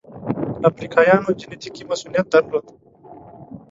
[0.69, 2.65] افریقایانو جنټیکي مصوونیت درلود.